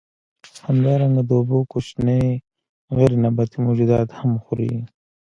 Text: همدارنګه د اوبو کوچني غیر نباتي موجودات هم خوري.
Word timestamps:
همدارنګه 0.65 1.21
د 1.27 1.29
اوبو 1.37 1.59
کوچني 1.71 2.21
غیر 2.95 3.11
نباتي 3.23 3.57
موجودات 3.65 4.09
هم 4.19 4.31
خوري. 4.43 4.73